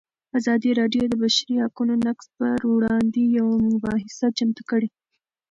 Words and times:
ازادي 0.37 0.71
راډیو 0.79 1.03
د 1.07 1.09
د 1.11 1.13
بشري 1.23 1.55
حقونو 1.63 1.93
نقض 2.05 2.25
پر 2.37 2.59
وړاندې 2.75 3.21
یوه 3.37 3.55
مباحثه 3.71 4.25
چمتو 4.37 4.61
کړې. 4.69 4.89